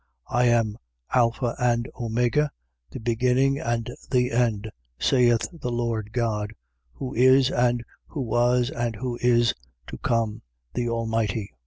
1:8. 0.31 0.35
I 0.39 0.45
am 0.45 0.77
Alpha 1.13 1.55
and 1.59 1.87
Omega, 1.95 2.49
the 2.89 2.99
beginning 2.99 3.59
and 3.59 3.87
the 4.09 4.31
end, 4.31 4.71
saith 4.97 5.47
the 5.53 5.69
Lord 5.69 6.11
God, 6.11 6.53
who 6.91 7.13
is 7.13 7.51
and 7.51 7.83
who 8.07 8.21
was 8.21 8.71
and 8.71 8.95
who 8.95 9.19
is 9.21 9.53
to 9.85 9.99
come, 9.99 10.41
the 10.73 10.89
Almighty. 10.89 11.53